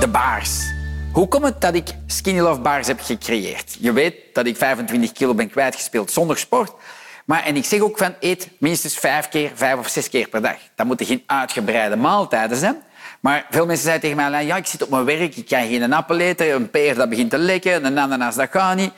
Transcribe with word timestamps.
de 0.00 0.08
baars. 0.08 0.74
Hoe 1.12 1.28
komt 1.28 1.44
het 1.44 1.60
dat 1.60 1.74
ik 1.74 1.88
Skinny 2.06 2.40
Love 2.40 2.60
Bars 2.60 2.86
heb 2.86 3.00
gecreëerd? 3.00 3.76
Je 3.80 3.92
weet 3.92 4.14
dat 4.32 4.46
ik 4.46 4.56
25 4.56 5.12
kilo 5.12 5.34
ben 5.34 5.50
kwijtgespeeld 5.50 6.10
zonder 6.10 6.38
sport. 6.38 6.72
Maar, 7.24 7.44
en 7.44 7.56
ik 7.56 7.64
zeg 7.64 7.80
ook 7.80 7.98
van 7.98 8.14
eet 8.20 8.48
minstens 8.58 8.94
vijf 8.94 9.28
keer, 9.28 9.50
vijf 9.54 9.78
of 9.78 9.88
zes 9.88 10.08
keer 10.08 10.28
per 10.28 10.42
dag. 10.42 10.56
Dat 10.74 10.86
moeten 10.86 11.06
geen 11.06 11.22
uitgebreide 11.26 11.96
maaltijden 11.96 12.56
zijn. 12.56 12.82
Maar 13.20 13.46
veel 13.50 13.66
mensen 13.66 13.84
zeiden 13.84 14.10
tegen 14.10 14.30
mij, 14.30 14.46
ja, 14.46 14.56
ik 14.56 14.66
zit 14.66 14.82
op 14.82 14.90
mijn 14.90 15.04
werk, 15.04 15.36
ik 15.36 15.48
kan 15.48 15.68
geen 15.68 15.92
appel 15.92 16.18
eten, 16.18 16.54
een 16.54 16.70
peer 16.70 16.94
dat 16.94 17.08
begint 17.08 17.30
te 17.30 17.38
lekken, 17.38 17.84
een 17.84 17.98
ananas 17.98 18.34
dat 18.34 18.48
gaat 18.50 18.76
niet. 18.76 18.92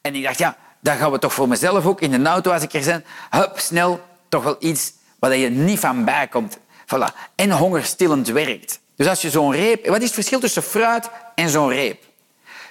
En 0.00 0.14
ik 0.14 0.22
dacht, 0.22 0.38
ja, 0.38 0.56
dan 0.80 0.96
gaan 0.96 1.10
we 1.10 1.18
toch 1.18 1.32
voor 1.32 1.48
mezelf 1.48 1.86
ook 1.86 2.00
in 2.00 2.10
de 2.10 2.28
auto 2.28 2.52
als 2.52 2.62
ik 2.62 2.72
er 2.72 2.84
ben, 2.84 3.04
hup, 3.30 3.58
snel, 3.58 4.00
toch 4.28 4.42
wel 4.42 4.56
iets 4.58 4.92
waar 5.18 5.36
je 5.36 5.50
niet 5.50 5.78
van 5.78 6.04
bijkomt. 6.04 6.58
Voilà. 6.58 7.32
En 7.34 7.50
hongerstillend 7.50 8.28
werkt. 8.28 8.80
Dus 8.96 9.08
als 9.08 9.22
je 9.22 9.30
zo'n 9.30 9.52
reep... 9.52 9.86
Wat 9.86 9.98
is 9.98 10.04
het 10.04 10.14
verschil 10.14 10.40
tussen 10.40 10.62
fruit 10.62 11.10
en 11.34 11.48
zo'n 11.48 11.68
reep? 11.68 12.02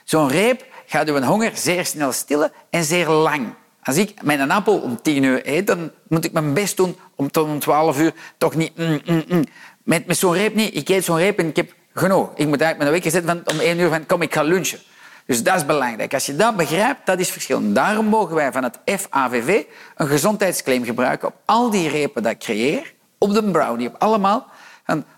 Zo'n 0.03 0.27
reep 0.27 0.66
gaat 0.85 1.07
je 1.07 1.25
honger 1.25 1.52
zeer 1.53 1.85
snel 1.85 2.12
stillen 2.12 2.52
en 2.70 2.84
zeer 2.84 3.09
lang. 3.09 3.53
Als 3.84 3.98
ik 3.98 4.23
mijn 4.23 4.52
appel 4.52 4.77
om 4.77 5.02
tien 5.02 5.23
uur 5.23 5.48
eet, 5.48 5.67
dan 5.67 5.91
moet 6.07 6.26
ik 6.26 6.31
mijn 6.31 6.53
best 6.53 6.77
doen 6.77 6.98
om 7.15 7.31
tot 7.31 7.48
om 7.48 7.59
twaalf 7.59 7.99
uur 7.99 8.13
toch 8.38 8.55
niet... 8.55 8.77
Mm, 8.77 9.02
mm, 9.05 9.23
mm. 9.27 9.43
Met, 9.84 10.05
met 10.05 10.17
zo'n 10.17 10.34
reep 10.34 10.55
niet. 10.55 10.76
Ik 10.76 10.89
eet 10.89 11.03
zo'n 11.03 11.17
reep 11.17 11.39
en 11.39 11.48
ik 11.48 11.55
heb 11.55 11.73
genoeg. 11.93 12.29
Ik 12.35 12.48
moet 12.48 12.62
eigenlijk 12.62 12.77
mijn 12.77 12.91
wekker 12.91 13.12
zetten 13.12 13.43
van 13.43 13.55
om 13.55 13.59
één 13.59 13.79
uur 13.79 13.90
van 13.90 14.05
kom, 14.05 14.21
ik 14.21 14.34
ga 14.34 14.43
lunchen. 14.43 14.79
Dus 15.26 15.43
dat 15.43 15.55
is 15.55 15.65
belangrijk. 15.65 16.13
Als 16.13 16.26
je 16.26 16.35
dat 16.35 16.55
begrijpt, 16.55 17.05
dat 17.05 17.20
is 17.20 17.29
verschil. 17.29 17.73
Daarom 17.73 18.05
mogen 18.05 18.35
wij 18.35 18.51
van 18.51 18.63
het 18.63 18.79
FAVV 18.85 19.63
een 19.95 20.07
gezondheidsclaim 20.07 20.84
gebruiken 20.84 21.27
op 21.27 21.35
al 21.45 21.70
die 21.70 21.90
repen 21.90 22.23
dat 22.23 22.31
ik 22.31 22.40
creëer, 22.40 22.93
op 23.17 23.34
de 23.34 23.51
brownie, 23.51 23.88
op 23.88 23.95
allemaal, 23.99 24.48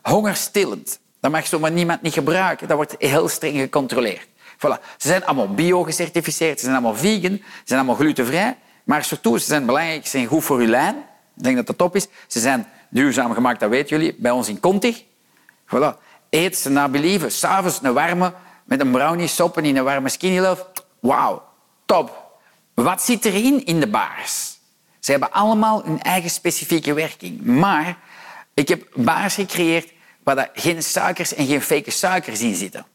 hongerstillend. 0.02 1.00
Dat 1.20 1.32
mag 1.32 1.48
zomaar 1.48 1.72
niemand 1.72 2.02
niet 2.02 2.14
gebruiken. 2.14 2.68
Dat 2.68 2.76
wordt 2.76 2.96
heel 2.98 3.28
streng 3.28 3.58
gecontroleerd. 3.58 4.28
Voilà. 4.58 4.80
Ze 4.98 5.08
zijn 5.08 5.26
allemaal 5.26 5.54
bio-gecertificeerd, 5.54 6.60
ze 6.60 6.66
zijn 6.66 6.78
allemaal 6.78 6.96
vegan, 6.96 7.38
ze 7.38 7.62
zijn 7.64 7.80
allemaal 7.80 7.98
glutenvrij. 7.98 8.58
Maar 8.84 9.04
surtout, 9.04 9.42
ze 9.42 9.48
zijn 9.48 9.66
belangrijk, 9.66 10.04
ze 10.04 10.10
zijn 10.10 10.26
goed 10.26 10.44
voor 10.44 10.58
uw 10.60 10.68
lijn. 10.68 10.96
Ik 11.38 11.44
denk 11.44 11.56
dat 11.56 11.68
dat 11.68 11.78
top 11.78 11.96
is. 11.96 12.08
Ze 12.28 12.40
zijn 12.40 12.68
duurzaam 12.90 13.34
gemaakt, 13.34 13.60
dat 13.60 13.70
weten 13.70 13.98
jullie, 13.98 14.16
bij 14.20 14.32
ons 14.32 14.48
in 14.48 14.60
Contig. 14.60 15.04
Voilà. 15.66 15.98
Eet 16.30 16.58
ze 16.58 16.70
naar 16.70 16.90
believen. 16.90 17.32
S'avonds 17.32 17.80
een 17.82 17.94
warme 17.94 18.34
met 18.64 18.80
een 18.80 18.92
brownie 18.92 19.28
soppen 19.28 19.66
in 19.66 19.78
een 19.78 19.84
warme 19.84 20.10
skinny 20.10 20.40
love. 20.40 20.66
Wauw, 21.00 21.44
top. 21.86 22.24
Wat 22.74 23.02
zit 23.02 23.26
erin 23.26 23.66
in 23.66 23.80
de 23.80 23.88
bars? 23.88 24.58
Ze 25.00 25.12
hebben 25.12 25.32
allemaal 25.32 25.84
hun 25.84 26.02
eigen 26.02 26.30
specifieke 26.30 26.94
werking. 26.94 27.42
Maar 27.42 27.98
ik 28.54 28.68
heb 28.68 28.88
bars 28.94 29.34
gecreëerd 29.34 29.92
waar 30.24 30.38
er 30.38 30.50
geen 30.54 30.84
suikers 30.84 31.34
en 31.34 31.48
geen 31.48 31.62
fake 31.62 31.92
suikers 31.92 32.42
in 32.42 32.56
zitten. 32.56 32.86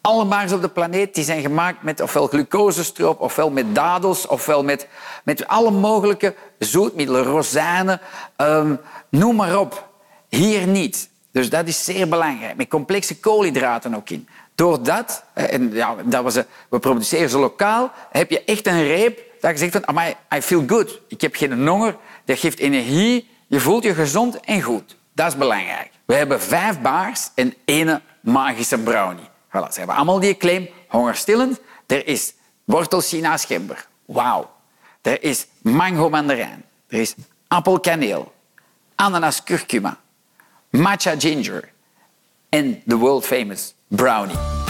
Alle 0.00 0.24
bars 0.24 0.52
op 0.52 0.60
de 0.60 0.68
planeet 0.68 1.14
die 1.14 1.24
zijn 1.24 1.40
gemaakt 1.40 1.82
met 1.82 2.00
ofwel 2.00 2.26
glucosestroop, 2.26 3.20
ofwel 3.20 3.50
met 3.50 3.74
dadels, 3.74 4.26
ofwel 4.26 4.64
met, 4.64 4.88
met 5.24 5.46
alle 5.46 5.70
mogelijke 5.70 6.34
zoetmiddelen, 6.58 7.22
rozijnen, 7.22 8.00
um, 8.36 8.80
noem 9.08 9.36
maar 9.36 9.58
op. 9.58 9.90
Hier 10.28 10.66
niet. 10.66 11.10
Dus 11.32 11.50
dat 11.50 11.68
is 11.68 11.84
zeer 11.84 12.08
belangrijk. 12.08 12.56
Met 12.56 12.68
complexe 12.68 13.20
koolhydraten 13.20 13.94
ook 13.94 14.10
in. 14.10 14.28
Doordat, 14.54 15.24
en 15.34 15.72
ja, 15.72 15.96
dat 16.04 16.22
was, 16.22 16.34
we 16.68 16.78
produceren 16.78 17.30
ze 17.30 17.38
lokaal, 17.38 17.92
heb 18.10 18.30
je 18.30 18.44
echt 18.44 18.66
een 18.66 18.86
reep 18.86 19.20
dat 19.40 19.50
je 19.50 19.56
zegt 19.56 19.84
van, 19.84 19.98
I 20.36 20.40
feel 20.40 20.64
good. 20.66 21.00
Ik 21.08 21.20
heb 21.20 21.34
geen 21.34 21.68
honger, 21.68 21.96
dat 22.24 22.38
geeft 22.38 22.58
energie, 22.58 23.28
je 23.46 23.60
voelt 23.60 23.84
je 23.84 23.94
gezond 23.94 24.40
en 24.40 24.62
goed. 24.62 24.96
Dat 25.12 25.26
is 25.26 25.36
belangrijk. 25.36 25.90
We 26.04 26.14
hebben 26.14 26.40
vijf 26.40 26.80
bars 26.80 27.30
en 27.34 27.54
één 27.64 28.02
magische 28.20 28.78
brownie. 28.78 29.28
Voilà, 29.48 29.68
ze 29.72 29.78
hebben 29.78 29.96
allemaal 29.96 30.20
die 30.20 30.36
claim, 30.36 30.68
hongerstillend. 30.88 31.60
Er 31.86 32.06
is 32.06 32.34
wortelchina 32.64 33.36
gember. 33.36 33.86
Wauw. 34.04 34.50
Er 35.02 35.22
is 35.22 35.46
mango 35.62 36.08
mandarijn. 36.08 36.64
Er 36.88 37.00
is 37.00 37.14
appelkaneel. 37.48 38.32
Ananas 38.94 39.42
curcuma. 39.42 39.98
Matcha 40.70 41.14
ginger. 41.18 41.72
En 42.48 42.82
de 42.84 42.96
world 42.96 43.24
famous 43.24 43.74
brownie. 43.88 44.61